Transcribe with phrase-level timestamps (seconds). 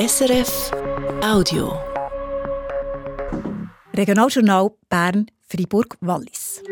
[0.00, 0.70] SRF
[1.22, 1.78] Audio.
[3.94, 6.62] Regionaljournal Bern, Fribourg, Wallis.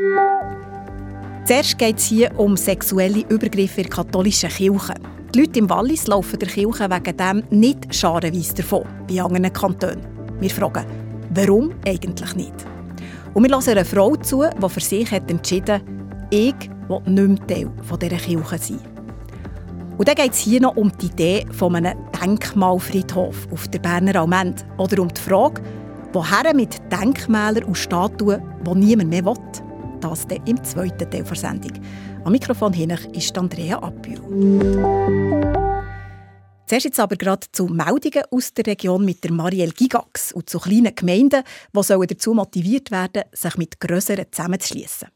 [1.45, 4.95] Zuerst geht es hier um sexuelle Übergriffe in katholischen Kirche.
[5.35, 10.07] Die Leute im Wallis laufen der Kirche wegen dem nicht scharenweise davon, wie anderen Kantonen.
[10.41, 10.87] Wir fragen,
[11.35, 12.55] warum eigentlich nicht?
[13.35, 15.83] Und wir hören einer Frau zu, die für sich hat entschieden
[16.31, 16.55] ich
[16.89, 17.71] will nicht mehr Teil
[18.01, 18.98] dieser Kirche sein.
[19.99, 24.21] Und dann geht es hier noch um die Idee von einem Denkmalfriedhof auf der Berner
[24.21, 25.61] Almend oder um die Frage,
[26.13, 29.35] woher mit Denkmälern und Statuen, die niemand mehr will.
[30.01, 31.73] Das dann im zweiten Teil der Sendung.
[32.25, 34.23] Am Mikrofon hinten ist Andrea Appio.
[36.67, 40.61] Zuerst jetzt aber gerade zu Meldungen aus der Region mit der Marielle Gigax und zu
[40.61, 41.43] kleinen Gemeinden,
[41.75, 45.09] die dazu motiviert werden sich mit grösseren zusammenzuschließen.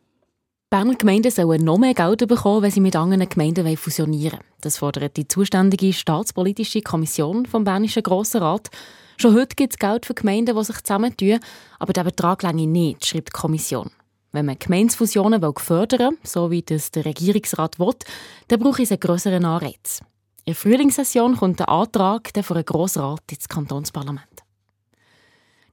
[0.72, 4.60] Berner Gemeinden sollen noch mehr Geld bekommen, wenn sie mit anderen Gemeinden fusionieren wollen.
[4.62, 8.70] Das fordert die zuständige staatspolitische Kommission vom Bernischen Grossen Rat.
[9.18, 11.40] Schon heute gibt es Geld für Gemeinden, die sich zusammentun,
[11.78, 13.90] aber der Betrag länge nicht, schreibt die Kommission.
[14.32, 17.92] Wenn man Gemeinsfusionen fördern will, so wie das der Regierungsrat will,
[18.48, 20.00] dann brauche es einen grösseren Anreiz.
[20.46, 24.41] In der Frühlingssession kommt der Antrag von einem Grossrat ins Kantonsparlament.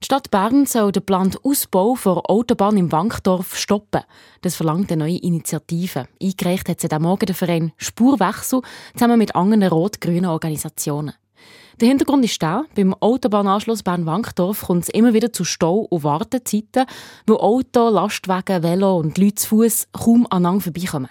[0.02, 4.03] Die Stadt Bern soll den geplanten Ausbau der Autobahn im Wankdorf stoppen.
[4.42, 6.08] Das verlangt eine neue Initiative.
[6.22, 8.61] Eingereicht hat sie am Morgen der Verein Spurwechsel
[8.94, 11.16] zusammen mit anderen rot-grünen Organisationen.
[11.81, 16.86] Der Hintergrund ist der, beim Autobahnanschluss Bern-Wankdorf kommt es immer wieder zu Stau- und Wartezeiten,
[17.27, 21.09] wo Auto, Lastwagen, Velo und Leute zu Fuß kaum aneinander vorbeikommen.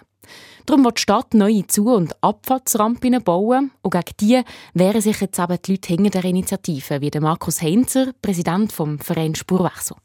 [0.69, 4.43] Darum wird die Stadt neue Zu- und Abfahrtsrampen bauen und gegen die
[4.75, 9.35] wehren sich jetzt eben die Leute hinter der Initiative, wie Markus Heinzer, Präsident vom Verein
[9.35, 9.97] Spurwechsel.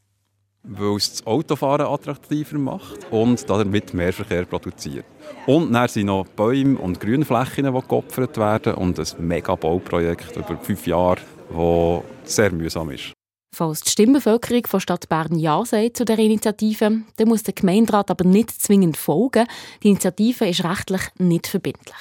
[0.62, 5.04] Weil es das Autofahren attraktiver macht und damit mehr Verkehr produziert.
[5.46, 10.56] Und dann sind noch Bäume und Grünflächen, die geopfert werden und ein mega Bauprojekt über
[10.56, 11.20] fünf Jahre,
[11.50, 13.12] das sehr mühsam ist.
[13.54, 18.10] Falls die Stimmbevölkerung von Stadt Bern Ja sagt zu der Initiative, dann muss der Gemeinderat
[18.10, 19.46] aber nicht zwingend folgen.
[19.84, 21.94] Die Initiative ist rechtlich nicht verbindlich.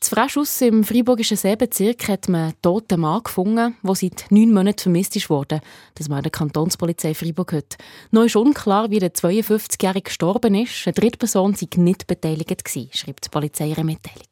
[0.00, 4.78] Zu Frischhaus im Freiburgischen Seebezirk hat man einen toten Mann gefunden, der seit neun Monaten
[4.78, 5.60] vermisst wurde.
[5.96, 7.76] Das war der Kantonspolizei Freiburg heute.
[8.10, 10.86] Noch ist unklar, wie der 52-Jährige gestorben ist.
[10.86, 14.28] Eine Drittperson sei nicht beteiligt gewesen, schreibt die Polizei ihre Mitteilung.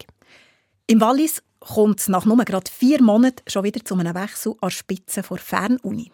[0.86, 4.68] Im Wallis kommt es nach nur gerade vier Monaten schon wieder zu einem Wechsel an
[4.68, 6.12] der Spitze der Fernuni.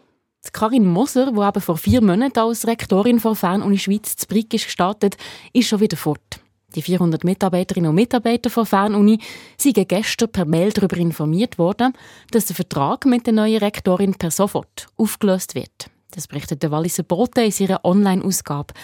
[0.53, 4.65] Karin Moser, die eben vor vier Monaten als Rektorin der Fernuni Schweiz zu Brick ist
[4.65, 5.17] gestartet,
[5.53, 6.41] ist schon wieder fort.
[6.75, 9.19] Die 400 Mitarbeiterinnen und Mitarbeiter der Fernuni
[9.59, 11.93] sind gestern per Mail darüber informiert worden,
[12.31, 15.91] dass der Vertrag mit der neuen Rektorin per sofort aufgelöst wird.
[16.13, 18.75] Das berichtet der Walliser Bote in ihrer Online-Ausgabe.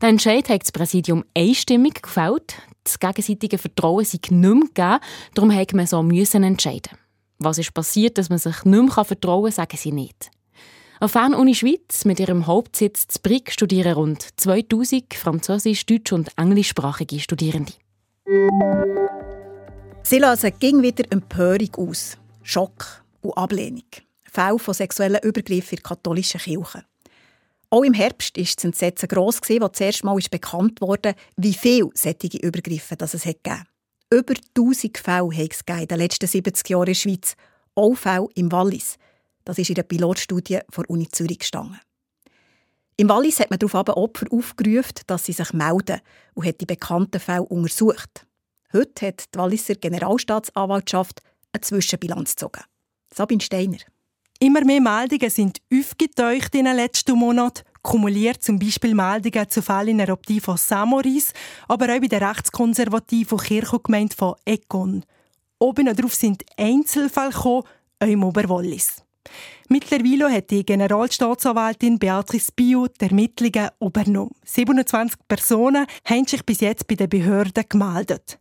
[0.00, 2.56] Der Entscheid hat das Präsidium einstimmig gefällt.
[2.82, 4.98] Das gegenseitige Vertrauen sei nicht mehr gegeben,
[5.34, 6.98] darum musste man so müssen entscheiden.
[7.38, 10.30] Was ist passiert, dass man sich nicht mehr vertrauen kann, sagen sie nicht.
[11.00, 13.18] An Fernuni Schweiz mit ihrem Hauptsitz zu
[13.48, 17.72] studieren rund 2000 französisch, deutsch und englischsprachige Studierende.
[20.02, 23.84] Sie lösen ging wieder Empörung aus, Schock und Ablehnung.
[24.30, 26.84] Fälle von sexuellen Übergriffen in katholischen Kirche.
[27.70, 32.38] Auch im Herbst war das Entsetzen gross, als zuerst mal bekannt wurde, wie viele solche
[32.38, 33.64] Übergriffe es gegeben
[34.10, 37.34] Über 1000 Fälle hat es in den letzten 70 Jahren in der Schweiz.
[37.74, 38.96] Auch Fälle im Wallis.
[39.44, 41.80] Das ist in der Pilotstudie der Uni Zürich gestanden.
[42.96, 46.00] Im Wallis hat man darauf Opfer aufgerufen, dass sie sich melden
[46.34, 48.26] und hat die bekannten Fälle untersucht.
[48.72, 51.20] Heute hat die Walliser Generalstaatsanwaltschaft
[51.52, 52.62] eine Zwischenbilanz gezogen.
[53.12, 53.78] Sabine Steiner.
[54.40, 57.62] Immer mehr Meldungen sind aufgetaucht in den letzten Monaten.
[57.82, 61.32] Kumuliert zum Beispiel Meldungen zu Fällen in der Adoption von Samoris,
[61.68, 65.04] aber auch bei der rechtskonservativen Kirchengemeinde von Econ.
[65.58, 67.64] Oben darauf sind Einzelfälle gekommen,
[68.00, 69.02] auch im Oberwallis.
[69.68, 74.34] Mittlerweile hat die Generalstaatsanwältin Beatrice Bio die Ermittlungen übernommen.
[74.44, 78.38] 27 Personen haben sich bis jetzt bei den Behörden gemeldet.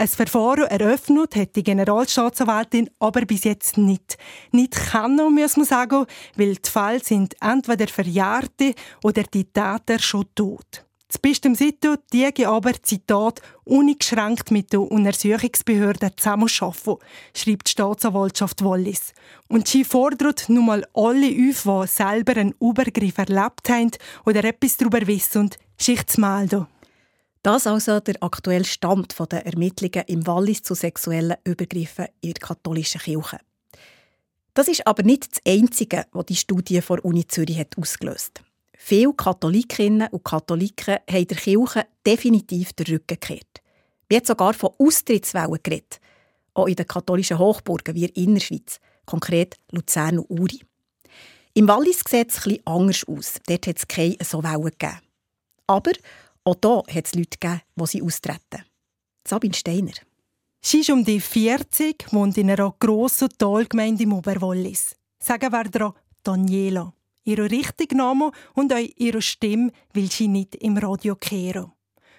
[0.00, 4.16] Ein Verfahren eröffnet hat die Generalstaatsanwältin aber bis jetzt nicht.
[4.52, 6.06] Nicht kann, muss man sagen,
[6.36, 10.84] weil die Fälle sind entweder Verjährte oder die Täter schon tot.
[11.08, 16.98] Das Bistum Sito die aber, Zitat, uneingeschränkt mit der Untersuchungsbehörde zusammenarbeiten,
[17.34, 19.14] schreibt die Staatsanwaltschaft Wallis.
[19.48, 23.90] Und sie fordert nun mal alle auf, die selber einen Übergriff erlebt haben
[24.24, 26.68] oder etwas darüber wissen, sich zu melden.
[27.42, 33.00] Das also der aktuelle Stand der Ermittlungen im Wallis zu sexuellen Übergriffen in der katholischen
[33.00, 33.38] Kirche.
[34.54, 38.42] Das ist aber nicht das Einzige, was die Studie der Uni Zürich hat ausgelöst
[38.76, 43.62] Viele Katholikinnen und Katholiken haben der Kirche definitiv den Rücken gekehrt.
[44.08, 46.00] Wir haben sogar von Austrittswellen geredet.
[46.54, 48.80] Auch in den katholischen Hochburgen wie in der Innerschweiz.
[49.04, 50.60] konkret Luzern und Uri.
[51.54, 53.34] Im Wallis sieht es etwas anders aus.
[53.46, 55.00] Dort hat es keine so Wellen gegeben.
[55.66, 55.92] Aber
[56.48, 58.64] auch hier hat es Leute gegeben, die sie austreten.
[59.26, 59.92] Sabine Steiner.
[60.60, 64.96] Sie ist um die 40, wohnt in einer grossen Talgemeinde im Oberwallis.
[65.18, 66.92] Sagen wir ihr Daniela.
[67.24, 71.72] Ihr richtiger Name und auch ihre Stimme will sie nicht im Radio kehren.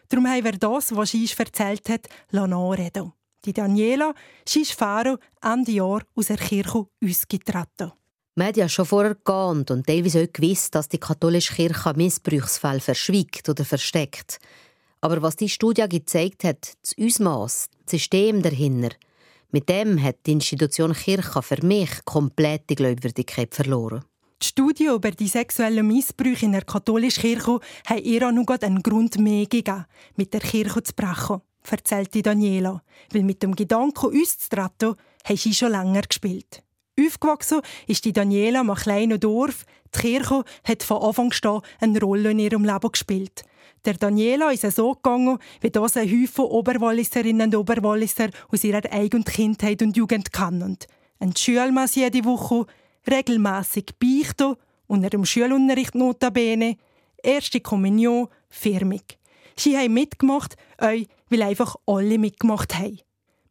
[0.07, 3.13] Darum haben wir das, was sie uns erzählt hat, anreden.
[3.45, 4.13] Die Daniela,
[4.45, 7.91] sie ist Pfarrer Ende Jahr aus der Kirche ausgetreten.
[8.39, 12.79] Man hat ja schon vorher geahnt und teilweise auch gewusst, dass die katholische Kirche Missbrauchsfälle
[12.79, 14.39] verschwiegt oder versteckt.
[15.01, 18.95] Aber was die Studie gezeigt hat, das Ausmaß, das System dahinter,
[19.51, 24.05] mit dem hat die Institution Kirche für mich komplett die Glaubwürdigkeit verloren.
[24.41, 29.19] Die Studie über die sexuellen Missbrauche in der katholischen Kirche hat ihr noch einen Grund
[29.19, 32.81] mehr gegeben, mit der Kirche zu brechen, erzählte Daniela.
[33.11, 34.95] Weil mit dem Gedanken, uns zu treten,
[35.25, 36.63] hat sie schon länger gespielt.
[36.99, 39.65] Aufgewachsen ist die Daniela einem kleinen Dorf.
[39.95, 43.43] Die Kirche hat von Anfang an eine Rolle in ihrem Leben gespielt.
[43.85, 49.23] Der Daniela ist so gegangen, wie das ein Häufchen Oberwalliserinnen und Oberwalliser aus ihrer eigenen
[49.23, 50.77] Kindheit und Jugend kennen.
[51.19, 52.65] Ein Schulmesse jede Woche,
[53.09, 54.55] regelmäßig beichten,
[54.87, 56.75] unter dem Schulunterricht notabene,
[57.23, 59.17] erste Kommunion, firmig.
[59.55, 62.99] Sie haben mitgemacht, weil einfach alle mitgemacht haben.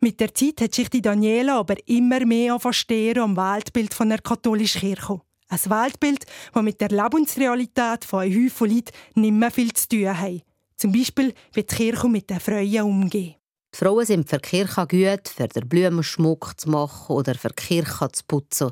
[0.00, 4.21] Mit der Zeit hat sich die Daniela aber immer mehr verstehen am Weltbild von der
[4.21, 5.21] katholischen Kirche.
[5.49, 10.17] Ein Weltbild, das mit der Lebensrealität von einem Haufen Leuten nicht mehr viel zu tun
[10.21, 10.43] hat.
[10.77, 13.39] Zum Beispiel, wie die Kirche mit den Frauen umgeht.
[13.75, 17.55] Die Frauen sind für die Kirche gut, für den Blumenschmuck zu machen oder für die
[17.56, 18.71] Kirche zu putzen.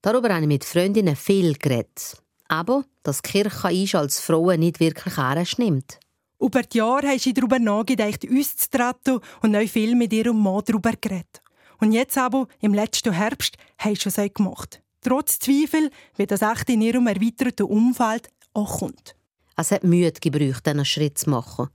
[0.00, 2.16] Darüber habe ich mit Freundinnen viel geredet.
[2.48, 5.98] Aber, dass die Kirche uns als Frauen nicht wirklich ernst nimmt.
[6.40, 10.42] Über die Jahre haben sie darüber nachgedacht, uns zu treten und auch viel mit ihrem
[10.42, 11.42] Mann darüber geredet.
[11.80, 14.82] Und jetzt aber, im letzten Herbst, haben sie es gemacht.
[15.00, 19.14] Trotz Zweifel, wie das echt in ihrem erweiterten Umfeld auch kommt.
[19.56, 21.68] Es hat Mühe gebraucht, diesen Schritt zu machen.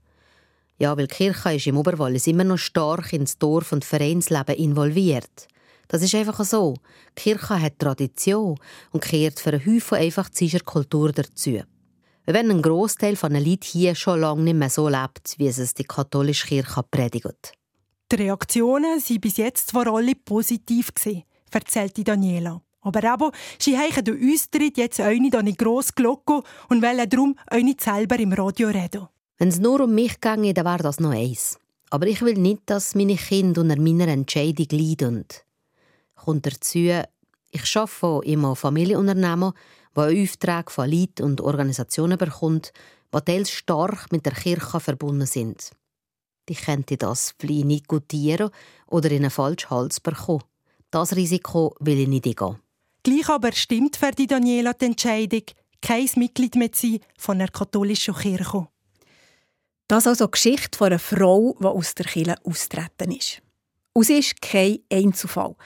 [0.78, 5.48] Ja, weil die Kirche ist im Oberwallis immer noch stark ins Dorf- und Vereinsleben involviert.
[5.88, 6.74] Das ist einfach so.
[7.18, 8.58] Die Kirche hat Tradition
[8.92, 11.62] und kehrt für einen Haufen einfach die Kultur dazu.
[12.32, 15.74] Wenn ein Großteil von den Leuten hier schon lange nicht mehr so lebt, wie es
[15.74, 17.52] die katholische Kirche predigt.
[18.12, 20.92] Die Reaktionen waren bis jetzt vor allem positiv,
[21.50, 22.62] erzählte Daniela.
[22.82, 27.10] Aber eben, sie haben den Austritt jetzt auch nicht an eine grosse Glocke und wollen
[27.10, 29.08] darum auch nicht selber im Radio reden.
[29.38, 31.58] Wenn es nur um mich ginge, dann wäre das noch eins.
[31.90, 35.24] Aber ich will nicht, dass meine Kinder unter meiner Entscheidung leiden.
[36.14, 39.52] Kommt dazu, ich arbeite einem Familienunternehmen,
[39.94, 42.72] das Aufträge von Leuten und Organisationen bekommt,
[43.14, 45.70] die teils stark mit der Kirche verbunden sind.
[46.48, 48.50] Die könnte das vielleicht nicht gutieren
[48.86, 50.42] oder in einen falschen Hals bekommen.
[50.90, 52.58] Das Risiko will ich nicht eingehen.
[53.02, 55.42] Gleich aber stimmt für die Daniela die Entscheidung,
[55.80, 58.68] kein Mitglied mehr zu sein von der katholischen Kirche.
[59.88, 63.42] Das ist also die Geschichte von einer Frau, die aus der Kirche austreten ist.
[63.92, 65.56] Und sie ist kein Einzelfall,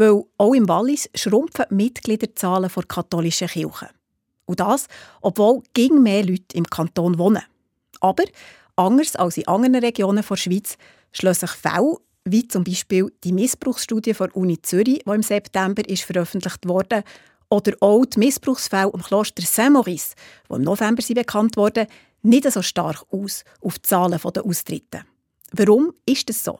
[0.00, 3.90] weil auch im Wallis schrumpfen die Mitgliederzahlen der katholischen Kirche.
[4.46, 4.86] Und das,
[5.20, 7.42] obwohl ging mehr Leute im Kanton wohnen.
[8.00, 8.24] Aber,
[8.76, 10.76] anders als in anderen Regionen der Schweiz,
[11.12, 16.02] schließen sich Fälle, wie zum Beispiel die Missbrauchsstudie der Uni Zürich, die im September ist
[16.02, 17.04] veröffentlicht wurde,
[17.50, 20.14] oder auch die Missbrauchsfälle im Kloster Saint-Maurice,
[20.48, 21.86] die im November bekannt wurden,
[22.22, 25.02] nicht so stark aus auf die Zahlen der Austritte.
[25.52, 26.58] Warum ist das so?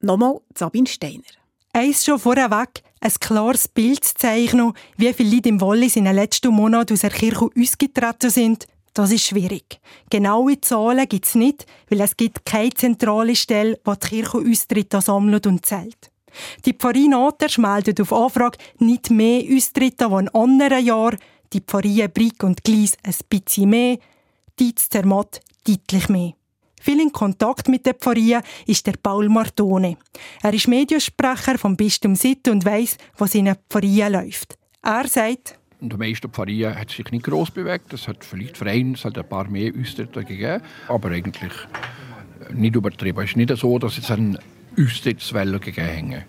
[0.00, 1.43] Nochmal Sabine Steiner.
[1.76, 6.14] Eins schon vorweg, ein klares Bild zu zeichnen, wie viele Leute im Wallis in den
[6.14, 9.80] letzten Monaten aus der Kirche ausgetreten sind, das ist schwierig.
[10.08, 15.00] Genaue Zahlen gibt es nicht, weil es gibt keine zentrale Stelle, die die Kirche Austritte
[15.00, 16.12] sammelt und zählt.
[16.64, 21.18] Die Pfarreie Naters meldet auf Anfrage nicht mehr Austritte als in anderen Jahren,
[21.52, 23.98] die Pfarreien Brick und Glies ein bisschen mehr,
[24.60, 26.34] die Zermatt deutlich mehr.
[26.84, 29.96] Viel in Kontakt mit der Pfarreie ist der Paul Martone.
[30.42, 34.58] Er ist Mediensprecher vom Bistum Sitte und weiss, was in der Pfarreie läuft.
[34.82, 37.94] Er sagt, in den meisten Pfarreien hat sich nicht gross bewegt.
[37.94, 41.54] Es hat vielleicht Vereine, es hat ein paar mehr Austritte gegeben, aber eigentlich
[42.52, 43.24] nicht übertrieben.
[43.24, 44.38] Es ist nicht so, dass es eine
[44.78, 46.24] Austrittswelle gegeben hat.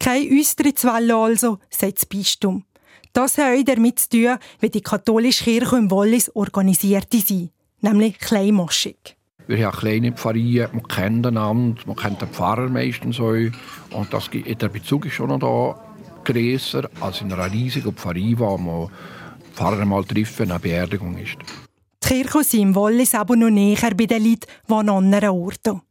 [0.00, 2.64] Keine Austrittswelle also, sagt das Bistum.
[3.12, 7.32] Das hat auch damit zu tun, wie die katholische Kirche im Wallis organisiert ist,
[7.80, 9.19] nämlich kleinmaschig.
[9.46, 13.32] Wir haben kleine Pfarreien, man kennt einander, man kennt den Pfarrer meistens auch.
[13.32, 18.56] Und das, der Bezug ist schon noch da grösser als in einer riesigen Pfarrei, wo
[18.56, 18.90] man
[19.54, 21.36] Pfarrer mal trifft, wenn eine Beerdigung ist.
[22.04, 25.82] Die Kirche im Wallis aber noch näher bei den Leuten, die an anderen Orten.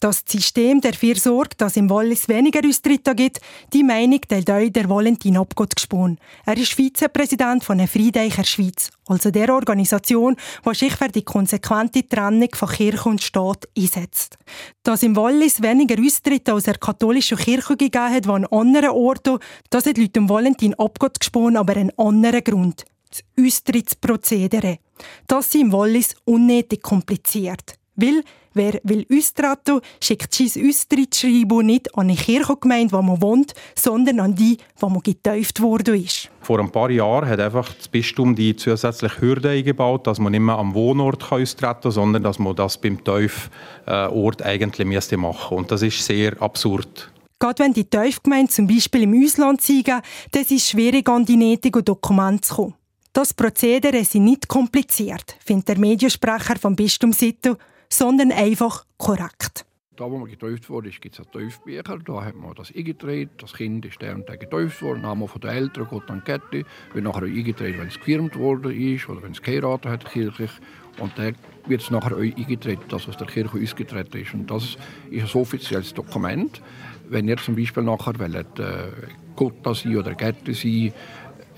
[0.00, 3.38] Das System dafür sorgt, dass im Wallis weniger Austritte gibt,
[3.74, 6.18] die Meinung teilt euch der Valentin Obgott gesponnen.
[6.46, 12.08] Er ist Vizepräsident von der Friedeicher Schweiz, also der Organisation, die sich für die konsequente
[12.08, 14.38] Trennung von Kirche und Staat einsetzt.
[14.84, 19.38] Dass im Wallis weniger Austritte aus der katholischen Kirche gegeben hat, an anderen Orten,
[19.68, 22.86] das hat Leute Valentin Obgott gesponnen, aber einen anderen Grund.
[23.10, 24.78] Das Austrittsprozedere.
[25.26, 27.79] Das ist im Wallis unnötig kompliziert.
[27.96, 34.18] Weil Wer will austreten, schickt sein Austrittsschreiben nicht an eine Kirchengemeinde, wo man wohnt, sondern
[34.18, 36.28] an die, wo man getauft worden ist.
[36.40, 40.40] Vor ein paar Jahren hat einfach das Bistum die zusätzliche Hürde eingebaut, dass man nicht
[40.40, 45.70] mehr am Wohnort austreten kann, sondern dass man das beim Taufort eigentlich müsste machen Und
[45.70, 47.12] das ist sehr absurd.
[47.38, 50.00] Gerade wenn die Taufgemeinde zum Beispiel im Ausland siegen,
[50.32, 52.74] dann ist es schwierig, an die nötigen Dokumente zu kommen.
[53.12, 57.56] Das Prozedere ist nicht kompliziert, findet der Mediensprecher vom Bistum Sitto
[57.92, 59.66] sondern einfach korrekt.
[60.00, 61.98] Da, wo man getauft wurde, gibt es einen Taufbücher.
[61.98, 63.28] Da hat man das eingetragen.
[63.36, 65.02] Das Kind ist der und der getauft worden.
[65.02, 66.64] Name von den Eltern geht an Kette.
[66.94, 70.50] Wird nachher eingetragen, wenn es gefirmt worden ist oder wenn es geheiratet hat, kirchlich.
[70.98, 71.34] Und dann
[71.66, 74.32] wird es nachher eingetragen, dass aus der Kirche ausgetreten ist.
[74.32, 74.78] Und das
[75.10, 76.62] ist ein offizielles Dokument.
[77.10, 78.92] Wenn ihr zum Beispiel nachher wollt, äh,
[79.36, 80.94] Gott sein oder Gette sein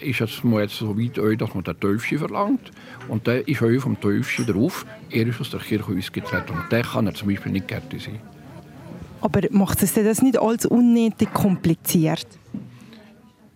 [0.03, 2.71] ist es mal jetzt so weit, dass man den Teufel verlangt.
[3.09, 4.87] Und der ist auch vom Teufel drauf.
[5.11, 6.53] Er ist aus der Kirche ausgetreten.
[6.53, 8.21] Und der kann er zum Beispiel nicht Gärte sein.
[9.21, 12.27] Aber macht es das nicht alles unnötig kompliziert?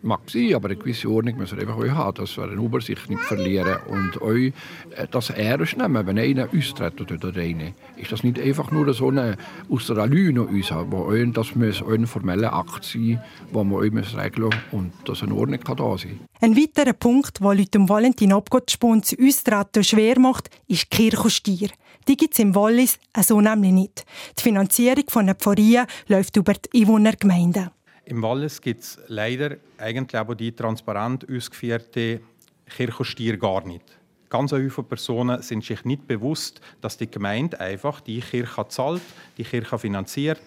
[0.06, 3.10] Mag sein, aber eine gewisse Ordnung müssen wir einfach auch haben, dass wir eine Übersicht
[3.10, 4.52] nicht verlieren und euch
[4.96, 7.74] äh, das ernst nehmen, wenn einer austritt oder eine.
[7.96, 9.36] Ist das nicht einfach nur so eine
[9.68, 13.20] aus der Lüne uns wo euch, das muss ein formeller Akt sein,
[13.52, 17.40] wo man euch regeln muss und dass eine Ordnung kann da sein Ein weiterer Punkt,
[17.40, 21.70] der Leute um Valentin Abgottspon zu Austreten schwer macht, ist die Kirchensteuer.
[22.08, 24.06] Die gibt es im Wallis so nämlich nicht.
[24.38, 27.70] Die Finanzierung von der Pfarreien läuft über die Einwohnergemeinden.
[28.08, 32.20] Im Wallis gibt es leider eigentlich aber die transparent ausgeführte
[32.68, 33.82] Kirchensteuer gar nicht.
[34.28, 39.02] Ganz viele Personen sind sich nicht bewusst, dass die Gemeinde einfach die Kirche zahlt,
[39.36, 40.40] die Kirche finanziert.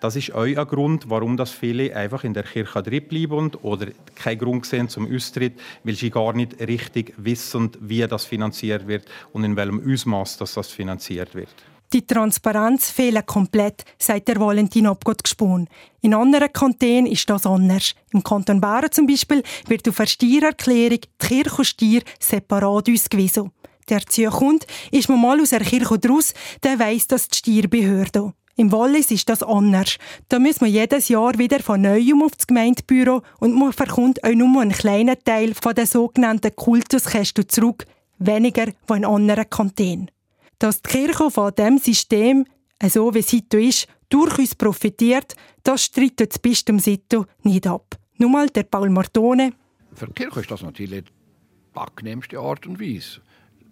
[0.00, 3.86] Das ist auch ein Grund, warum das viele einfach in der Kirche drinbleiben oder
[4.16, 9.04] keinen Grund sehen zum Austritt, weil sie gar nicht richtig wissen, wie das finanziert wird
[9.32, 11.54] und in welchem Ausmaß das finanziert wird.
[11.92, 15.68] Die Transparenz fehlt komplett, sagt der Valentin Obgott gesponnen.
[16.00, 17.94] In anderen Kantonen ist das anders.
[18.12, 23.52] Im Kanton Bern zum Beispiel wird auf der Steuererklärung die Kirchensteuer separat ausgewiesen.
[23.88, 28.32] Der Zukunft ist man mal aus der Kirche draus, der weiss das die Steuerbehörde.
[28.56, 29.98] Im Wallis ist das anders.
[30.28, 34.30] Da muss man jedes Jahr wieder von neuem auf das Gemeindebüro und man verkommt auch
[34.30, 37.86] nur einen kleinen Teil von den sogenannten Kultuskästen zurück,
[38.18, 40.10] weniger von anderen Kantonen
[40.58, 42.44] dass die Kirche von diesem System,
[42.88, 47.96] so wie es heute ist, durchaus profitiert, das streitet das Bistum Sito nicht ab.
[48.18, 49.52] Nur mal der Paul Martone.
[49.92, 53.20] Für die Kirche ist das natürlich die angenehmste Art und Weise.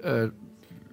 [0.01, 0.29] Äh,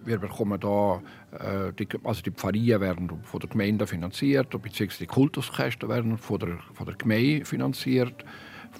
[0.04, 5.08] wir bekommen da, äh, die, also die Pfarreien werden von der Gemeinde finanziert, beziehungsweise die
[5.08, 8.26] Kultuskästen werden von der, von der Gemeinde finanziert.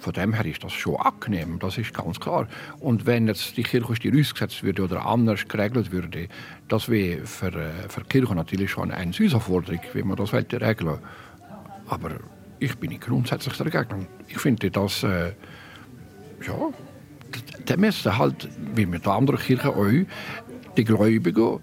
[0.00, 2.48] Von dem her ist das schon angenehm, das ist ganz klar.
[2.80, 6.28] Und wenn jetzt die Kirchensteuer ausgesetzt würde oder anders geregelt würde,
[6.68, 10.86] das wäre für, äh, für die Kirche natürlich schon eine Herausforderung, wie man das regeln
[10.86, 10.98] will.
[11.86, 12.10] Aber
[12.58, 14.06] ich bin grundsätzlich dagegen.
[14.28, 15.32] Ich finde, dass äh,
[16.46, 16.54] ja,
[17.68, 19.86] der müssen halt, wie mit anderen Kirchen auch,
[20.76, 21.60] die Gläubigen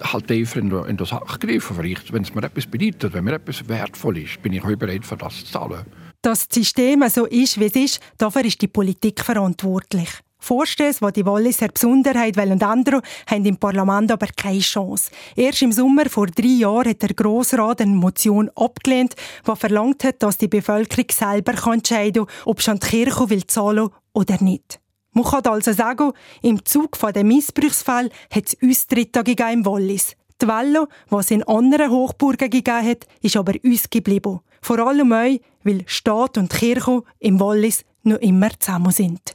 [0.00, 1.76] halt tiefer in, in das Sache greifen.
[1.76, 5.04] Vielleicht, wenn es mir etwas bedeutet, wenn mir etwas wertvoll ist, bin ich auch bereit,
[5.04, 5.84] für das zu zahlen.
[6.24, 10.08] Dass das System so ist, wie es ist, dafür ist die Politik verantwortlich.
[10.38, 15.10] Vorstöße, die die Walliser Besonderheit wollen ändern, haben im Parlament aber keine Chance.
[15.36, 19.16] Erst im Sommer vor drei Jahren hat der Grossrat eine Motion abgelehnt,
[19.46, 23.90] die verlangt hat, dass die Bevölkerung selber entscheiden kann, ob schon die Kirche will zahlen
[24.14, 24.80] oder nicht.
[25.12, 30.16] Man kann also sagen, im Zug von dem Missbrauchsfall hat es uns Dritte im Wallis.
[30.40, 34.40] Die Welle, die es in anderen Hochburgen gegeben hat, ist aber uns geblieben.
[34.62, 39.34] Vor allem euch, weil Staat und Kirche im Wallis noch immer zusammen sind.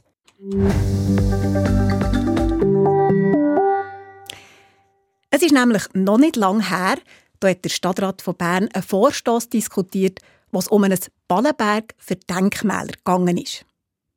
[5.30, 6.96] Es ist nämlich noch nicht lange her,
[7.40, 10.20] da hat der Stadtrat von Bern einen Vorstoß diskutiert,
[10.50, 13.64] was um einen Ballenberg für Denkmäler gegangen ist.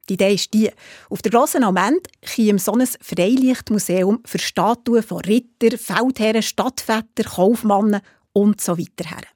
[0.09, 0.69] Die Idee ist die,
[1.09, 8.01] auf der grossen Amend käme so ein Freilichtmuseum für Statuen von Ritter, Feldherren, Stadtvätern, Kaufmannen
[8.33, 9.32] und so weiter her.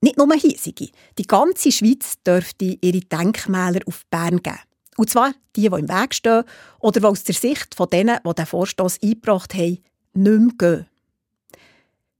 [0.00, 0.90] Nicht nur hiesige.
[1.18, 4.58] Die ganze Schweiz dürfte ihre Denkmäler auf Bern geben.
[4.96, 6.44] Und zwar die, die im Weg stehen
[6.80, 9.78] oder die aus der Sicht von denen, die den Vorstoß eingebracht haben,
[10.14, 10.86] nicht mehr gehen.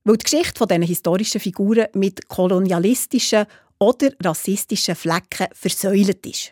[0.03, 3.45] Weil die Geschichte dieser historischen Figuren mit kolonialistischen
[3.79, 6.51] oder rassistischen Flecken versäult ist.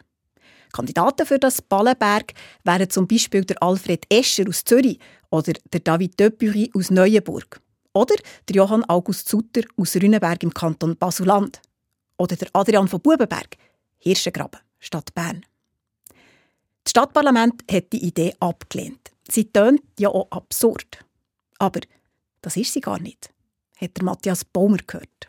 [0.74, 6.20] Kandidaten für das Ballenberg wären zum Beispiel der Alfred Escher aus Zürich oder der David
[6.20, 7.62] Döpüri aus Neuenburg.
[7.98, 8.16] Oder
[8.48, 11.60] der Johann August Sutter aus Rünenberg im Kanton Basuland.
[12.20, 13.58] Oder der Adrian von Bubenberg,
[13.98, 15.44] Hirschengraben, Stadt Bern.
[16.84, 19.12] Das Stadtparlament hat die Idee abgelehnt.
[19.28, 21.04] Sie tönt ja auch absurd.
[21.58, 21.80] Aber
[22.42, 23.32] das ist sie gar nicht,
[23.78, 25.28] hat der Matthias Baumer gehört.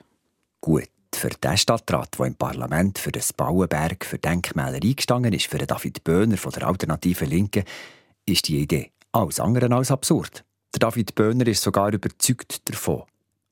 [0.60, 5.56] Gut, für den Stadtrat, der im Parlament für das Bauenberg für Denkmäler eingestanden ist, für
[5.56, 7.64] David Böhner von der Alternativen Linken,
[8.26, 10.44] ist die Idee alles andere als absurd.
[10.74, 13.04] Der David Böhner ist sogar überzeugt davon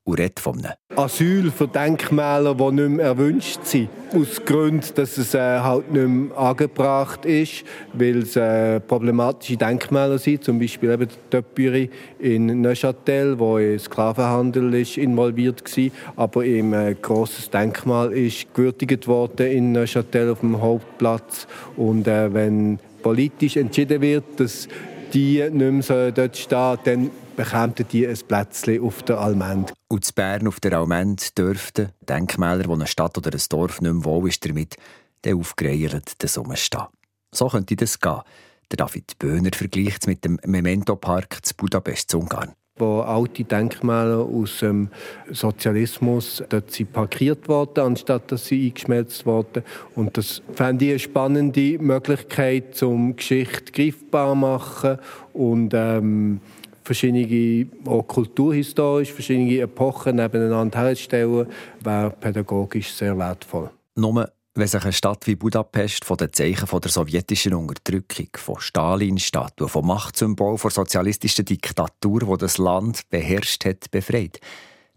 [0.07, 3.89] und redet von einem Asyl für Denkmäler, die nicht mehr erwünscht sind.
[4.15, 10.19] Aus Gründen, dass es äh, halt nicht mehr angebracht ist, weil es äh, problematische Denkmäler
[10.19, 10.45] sind.
[10.45, 15.91] Zum Beispiel eben der Töpüri in Neuchâtel, wo im Sklavenhandel ist involviert war.
[16.17, 21.49] Aber ein äh, grosses Denkmal ist gewürdigt worden in Neuchâtel auf dem Hauptplatz.
[21.77, 24.69] Und äh, wenn politisch entschieden wird, dass
[25.13, 29.73] die nicht mehr dort stehen dann bekämen die ein Plätzchen auf der Almend.
[29.89, 33.93] Und zu Bern auf der Almend dürften Denkmäler, wo eine Stadt oder ein Dorf nicht
[33.93, 34.77] mehr wohl ist, damit
[35.25, 36.87] der aufgereiert der Summe stehen.
[37.33, 38.23] So könnte das gehen.
[38.71, 44.59] Der David Böhner vergleicht es mit dem Memento-Park zu Budapest Ungarn wo alte Denkmäler aus
[44.61, 44.89] dem
[45.31, 49.63] Sozialismus dort sind parkiert worden, anstatt dass sie eingeschmelzt wurden.
[49.95, 54.99] Und das fände ich eine spannende Möglichkeit, um Geschichte greifbar zu machen
[55.33, 56.41] und ähm,
[56.83, 61.47] verschiedene, auch kulturhistorisch, verschiedene Epochen nebeneinander herzustellen,
[61.83, 63.71] wäre pädagogisch sehr wertvoll.
[63.97, 69.69] Nur wenn sich eine Stadt wie Budapest von den Zeichen der sowjetischen Unterdrückung, von Stalin-Statuen,
[69.69, 74.41] vom Machtsymbol der sozialistischen Diktatur, wo das Land beherrscht hat, befreit,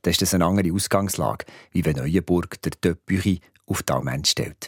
[0.01, 4.67] dann ist das eine andere Ausgangslage, wie wenn Neuenburg der Töpüchi auf die Almen stellt.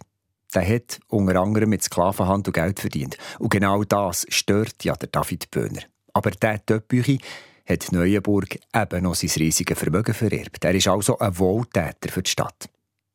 [0.54, 3.18] Der hat unter anderem mit Sklavenhandel Geld verdient.
[3.40, 5.84] Und genau das stört ja der David Böhner.
[6.14, 7.20] Aber der Töpüchi
[7.66, 10.66] hat Neuenburg eben noch sein riesiges Vermögen vererbt.
[10.66, 12.70] Er ist also ein Wohltäter für die Stadt.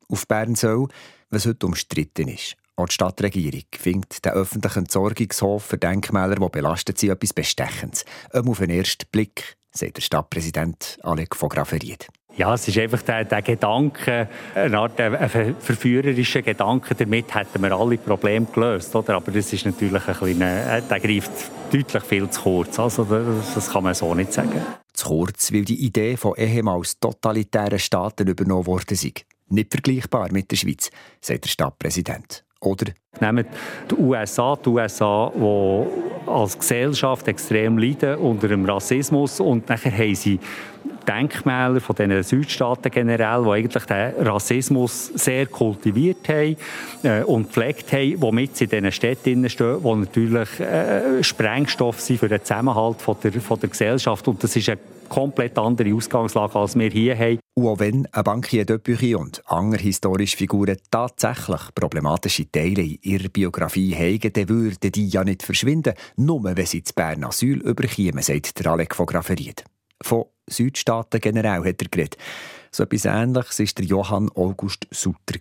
[0.08, 0.88] Auf Bern soll
[1.30, 2.56] was heute umstritten ist.
[2.76, 8.04] Auch die Stadtregierung findet den öffentlichen Entsorgungshof für Denkmäler, die belastet sind, etwas Bestechendes.
[8.32, 12.06] Um auf den ersten Blick, sagt der Stadtpräsident Alec von Graferied.
[12.36, 17.72] Ja, es ist einfach der, der Gedanke, eine Art ein verführerischer Gedanke, damit hätten wir
[17.72, 18.94] alle Probleme gelöst.
[18.94, 19.14] Oder?
[19.14, 21.30] Aber das ist natürlich ein bisschen, äh, der greift
[21.72, 22.78] deutlich viel zu kurz.
[22.78, 24.60] Also das, das kann man so nicht sagen.
[24.92, 30.50] Zu kurz, weil die Idee von ehemals totalitären Staaten übernommen worden ist nicht vergleichbar mit
[30.50, 32.44] der Schweiz, sagt der Stadtpräsident.
[32.60, 32.92] Oder?
[33.20, 33.46] Nehmen
[33.90, 40.14] die USA, die USA, die als Gesellschaft extrem leiden unter dem Rassismus und nachher haben
[40.14, 40.40] sie
[41.06, 46.56] Denkmäler von den Südstaaten generell, die eigentlich den Rassismus sehr kultiviert haben
[47.02, 52.18] äh, und gepflegt haben, womit sie in diesen Städten stehen, die natürlich äh, Sprengstoff sind
[52.18, 54.26] für den Zusammenhalt von der, von der Gesellschaft.
[54.26, 57.38] Und das ist eine komplett andere Ausgangslage, als wir hier haben.
[57.54, 63.28] Und auch wenn ein Bankier Döpüchi und andere historische Figuren tatsächlich problematische Teile in ihrer
[63.28, 68.22] Biografie haben, dann würden die ja nicht verschwinden, nur wenn sie zu Bern Asyl überkämen,
[68.22, 69.64] sagt der Alec von Graferied.
[70.02, 72.16] Von Südstaaten generell hat er geredet.
[72.70, 75.38] So etwas Ähnliches war der Johann August Sutter.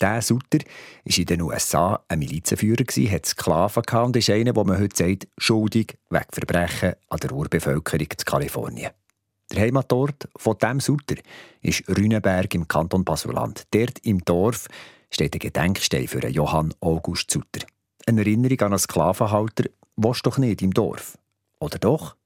[0.00, 0.58] Dieser Sutter
[1.04, 5.28] war in den USA ein Milizenführer, hat Sklaven und ist einer, wo man heute sagt,
[5.36, 8.92] schuldig wegen Verbrechen an der Urbevölkerung in Kalifornien.
[9.52, 11.16] Der Heimatort von diesem Sutter
[11.60, 13.64] ist Rünenberg im Kanton Basuland.
[13.72, 14.68] Dort im Dorf
[15.10, 17.66] steht ein Gedenkstein für Johann August Sutter.
[18.06, 19.64] Eine Erinnerung an einen Sklavenhalter
[19.96, 21.18] willst doch nicht im Dorf.
[21.58, 22.16] Oder doch?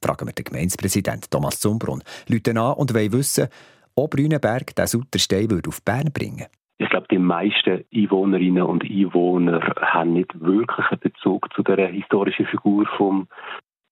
[0.00, 2.04] Fragen wir den Gemeindepräsidenten Thomas Zumbrunn.
[2.28, 3.48] Leute an und wollen wissen,
[3.96, 6.63] ob Rünenberg den Sutterstein auf Bern bringen würde.
[6.78, 12.46] Ich glaube, die meisten Einwohnerinnen und Einwohner haben nicht wirklich einen Bezug zu der historischen
[12.46, 13.28] Figur von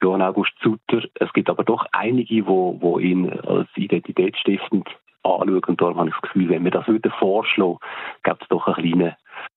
[0.03, 1.07] Johann August Sutter.
[1.15, 4.89] Es gibt aber doch einige, wo, wo ihn als identitätsstiftend
[5.23, 5.63] anschauen.
[5.65, 7.79] Und darum habe ich das Gefühl, wenn wir das würden vorschlagen,
[8.25, 9.15] gibt es doch einen kleinen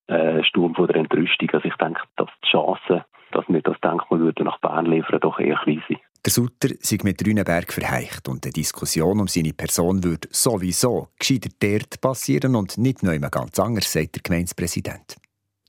[0.08, 1.50] äh, Sturm von der Entrüstung.
[1.52, 5.58] Also ich denke, dass die Chancen, dass wir das Denkmal nach Bern liefern, doch eher
[5.58, 6.00] klein sind.
[6.26, 11.50] Der Sutter sei mit Rünenberg verheicht und die Diskussion um seine Person würde sowieso gescheiter
[11.60, 15.18] dort passieren und nicht noch immer ganz anders, sagt der Gemeindepräsident.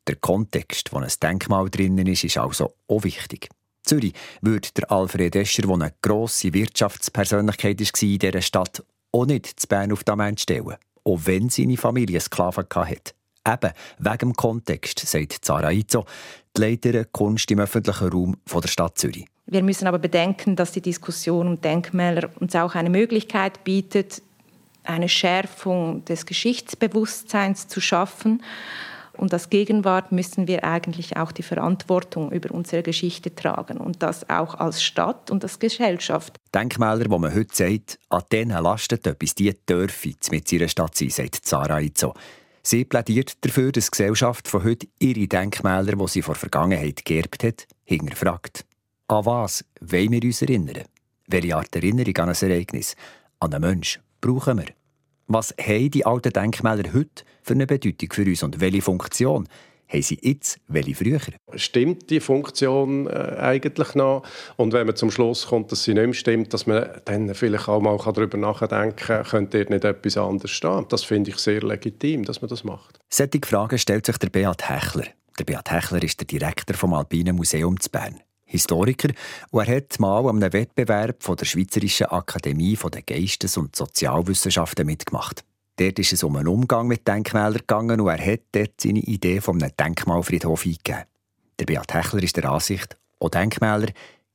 [0.07, 3.51] Der Kontext, wo ein Denkmal drinnen ist, ist also auch wichtig.
[3.83, 9.61] Zürich würde der Alfred Escher, der eine grosse Wirtschaftspersönlichkeit war in dieser Stadt, auch nicht
[9.61, 13.13] zu Bern auf den Mensch stellen, auch wenn seine Familie Sklaven hatte.
[13.47, 16.07] Eben wegen dem Kontext, sagt Zara Izzo,
[16.57, 19.27] die Leiterin Kunst im öffentlichen Raum der Stadt Zürich.
[19.47, 24.21] Wir müssen aber bedenken, dass die Diskussion um Denkmäler uns auch eine Möglichkeit bietet,
[24.83, 28.43] eine Schärfung des Geschichtsbewusstseins zu schaffen.
[29.17, 34.29] Und als Gegenwart müssen wir eigentlich auch die Verantwortung über unsere Geschichte tragen und das
[34.29, 36.37] auch als Stadt und als Gesellschaft.
[36.55, 41.11] Denkmäler, wo man heute sagt, an denen lastet etwas, die dürfen mit ihrer Stadt sein,
[41.11, 42.15] sagt Zara Itzo.
[42.63, 47.45] Sie plädiert dafür, dass die Gesellschaft von heute ihre Denkmäler, die sie vor Vergangenheit geerbt
[47.45, 48.67] hat, hinterfragt.
[49.09, 50.83] An was wollen wir uns erinnern?
[51.29, 52.97] Welche Art Erinnerung an ein Ereignis,
[53.39, 54.67] an einen Menschen brauchen wir?
[55.29, 59.49] Was haben die alten Denkmäler heute für eine Bedeutung für uns und welche Funktion
[59.87, 61.21] haben sie jetzt, welche früher?
[61.55, 64.25] Stimmt die Funktion äh, eigentlich noch?
[64.57, 67.69] Und wenn man zum Schluss kommt, dass sie nicht mehr stimmt, dass man dann vielleicht
[67.69, 70.85] auch mal darüber nachdenken kann, könnte ihr nicht etwas anderes stehen?
[70.89, 72.99] Das finde ich sehr legitim, dass man das macht.
[73.09, 75.07] Solche Fragen stellt sich der Beat Hechler.
[75.39, 78.21] Der Beat Hechler ist der Direktor vom Alpinen Museum zu Bern.
[78.47, 79.09] Historiker,
[79.51, 84.87] und er hat mal an einem Wettbewerb von der Schweizerischen Akademie der Geistes- und Sozialwissenschaften
[84.87, 85.45] mitgemacht.
[85.77, 89.41] Dort ist es um einen Umgang mit Denkmälern gegangen und er hat dort seine Idee
[89.41, 91.05] vom Denkmalfriedhof eingegeben.
[91.59, 93.89] Der Beat Hechler ist der Ansicht, auch Denkmäler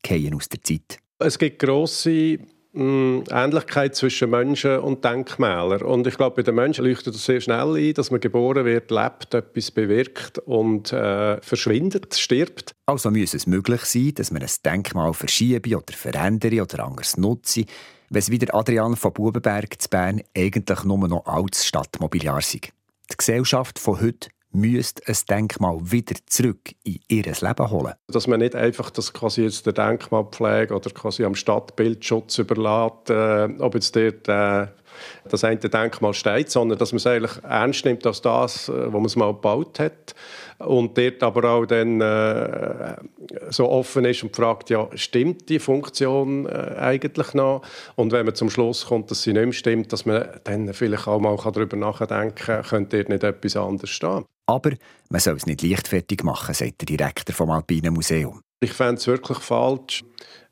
[0.03, 0.99] gehen aus der Zeit.
[1.17, 2.39] Es gibt grosse
[2.73, 5.81] Ähnlichkeit zwischen Menschen und Denkmälern.
[5.81, 8.91] Und ich glaube, bei den Menschen leuchtet es sehr schnell ein, dass man geboren wird,
[8.91, 12.73] lebt, etwas bewirkt und äh, verschwindet, stirbt.
[12.85, 17.65] Also muss es möglich sein, dass man ein Denkmal verschiebe oder verändere oder anders nutze,
[18.09, 22.59] wenn es wie der Adrian von Bubenberg zu Bern eigentlich nur noch altes Stadtmobiliar sei.
[23.11, 27.93] Die Gesellschaft von heute müsste ein Denkmal wieder zurück in ihr Leben holen.
[28.07, 33.49] Dass man nicht einfach das quasi jetzt der Denkmalpflege oder quasi am Stadtbildschutz überlässt, äh,
[33.59, 34.67] ob jetzt dort äh,
[35.29, 38.93] das eine Denkmal steht, sondern dass man es eigentlich ernst nimmt als das, äh, was
[38.93, 40.15] man es mal gebaut hat
[40.65, 42.95] und dort aber auch dann äh,
[43.49, 47.61] so offen ist und fragt, ja, stimmt die Funktion äh, eigentlich noch?
[47.95, 51.07] Und wenn man zum Schluss kommt, dass sie nicht mehr stimmt, dass man dann vielleicht
[51.07, 54.25] auch mal darüber nachdenken kann, könnte dort nicht etwas anderes stehen.
[54.45, 54.71] Aber
[55.09, 58.41] man soll es nicht leichtfertig machen, sagt der Direktor vom Alpinen Museum.
[58.59, 60.03] Ich fände es wirklich falsch,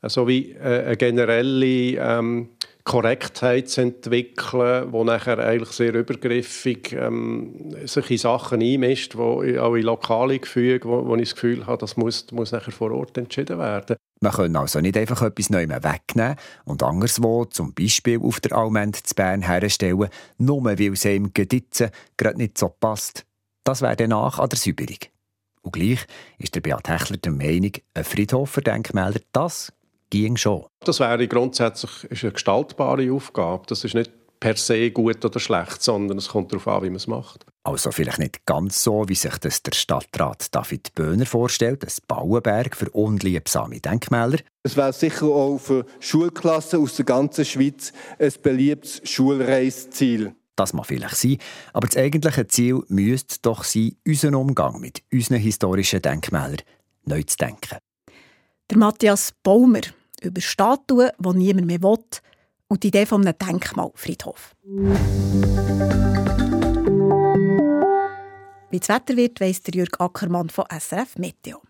[0.03, 2.49] so wie äh, eine generelle ähm,
[2.89, 9.75] Korrektheit zu entwickeln, die nachher eigentlich sehr übergriffig ähm, sich in Sachen einmischt, wo auch
[9.75, 13.15] in lokale Gefüge, wo, wo ich das Gefühl habe, das muss, muss nachher vor Ort
[13.19, 13.95] entschieden werden.
[14.21, 18.95] Man kann also nicht einfach etwas neu wegnehmen und anderswo, zum Beispiel auf der Almend
[18.95, 23.23] zu Bern, herstellen, nur weil es ihm Geditzen gerade nicht so passt.
[23.63, 24.97] Das wäre dann nach an der Säuberung.
[25.61, 26.07] Und gleich
[26.39, 29.71] ist der Beat Hechler der Meinung, ein Friedhof für Denkmäler, das
[30.09, 30.65] ging schon.
[30.81, 33.63] Das wäre grundsätzlich eine gestaltbare Aufgabe.
[33.67, 36.95] Das ist nicht per se gut oder schlecht, sondern es kommt darauf an, wie man
[36.95, 37.45] es macht.
[37.63, 42.75] Also vielleicht nicht ganz so, wie sich das der Stadtrat David Böhner vorstellt, ein Bauenberg
[42.75, 44.39] für unliebsame Denkmäler.
[44.63, 50.33] Es wäre sicher auch für Schulklassen aus der ganzen Schweiz ein beliebtes Schulreisziel.
[50.55, 51.37] Das mag vielleicht sein,
[51.73, 56.61] aber das eigentliche Ziel müsste doch sein, unseren Umgang mit unseren historischen Denkmälern
[57.05, 57.77] neu zu denken.
[58.69, 59.81] Der Matthias Baumer
[60.21, 61.97] über Statuen, die niemand mehr will,
[62.67, 64.55] und die Idee von einem Denkmalfriedhof.
[68.71, 71.61] Wie das Wetter wird, weiss der Jürg Ackermann von SRF Meteo.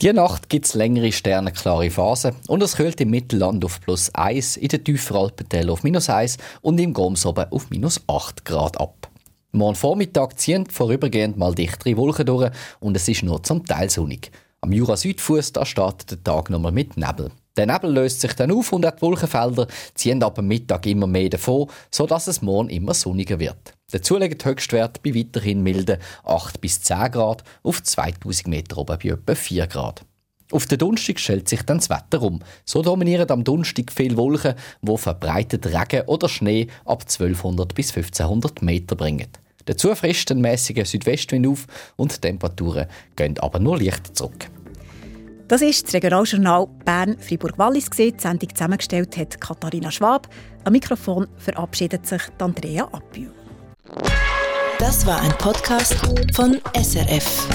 [0.00, 4.56] Die Nacht gibt es längere sternenklare Phasen und es kühlt im Mittelland auf plus 1,
[4.56, 8.80] in den tieferen Alpentälern auf minus 1 und im Goms oben auf minus 8 Grad
[8.80, 9.10] ab.
[9.50, 14.30] Morgen Vormittag ziehen vorübergehend mal dichtere Wolken durch und es ist nur zum Teil sonnig.
[14.60, 17.32] Am Jura-Südfuss startet der Tag nochmal mit Nebel.
[17.58, 21.28] Der Nebel löst sich dann auf und die Wolkenfelder ziehen ab dem Mittag immer mehr
[21.28, 23.74] davon, sodass es morgen immer sonniger wird.
[23.90, 28.96] Dazu liegt der Höchstwert bei weiterhin milden 8 bis 10 Grad, auf 2000 Meter oben
[29.02, 30.02] bei etwa 4 Grad.
[30.52, 32.38] Auf den Donnerstag stellt sich dann das Wetter um.
[32.64, 38.62] So dominieren am Donnerstag viele Wolken, wo verbreitet Regen oder Schnee ab 1200 bis 1500
[38.62, 39.26] Meter bringen.
[39.64, 41.66] Dazu frisst ein mäßiger Südwestwind auf
[41.96, 44.48] und die Temperaturen gehen aber nur leicht zurück.
[45.48, 47.88] Das ist das Regionaljournal Bern-Fribourg-Wallis.
[47.88, 50.28] Die Sendung zusammengestellt hat Katharina Schwab.
[50.64, 53.30] Am Mikrofon verabschiedet sich Andrea Appio.
[54.78, 55.96] Das war ein Podcast
[56.34, 57.48] von SRF.